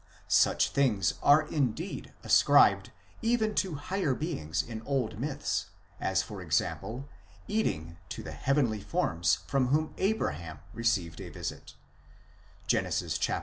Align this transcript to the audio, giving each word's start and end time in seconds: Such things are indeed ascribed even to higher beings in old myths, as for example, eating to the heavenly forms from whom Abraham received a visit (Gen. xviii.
Such 0.27 0.69
things 0.71 1.13
are 1.21 1.43
indeed 1.43 2.11
ascribed 2.23 2.91
even 3.21 3.53
to 3.61 3.75
higher 3.75 4.15
beings 4.15 4.63
in 4.63 4.81
old 4.81 5.19
myths, 5.19 5.67
as 5.99 6.23
for 6.23 6.41
example, 6.41 7.07
eating 7.47 7.99
to 8.09 8.23
the 8.23 8.31
heavenly 8.31 8.81
forms 8.81 9.35
from 9.45 9.67
whom 9.67 9.93
Abraham 9.99 10.61
received 10.73 11.21
a 11.21 11.29
visit 11.29 11.75
(Gen. 12.65 12.89
xviii. 12.89 13.39